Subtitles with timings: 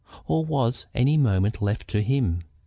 [0.25, 2.39] Or was any moment left to him?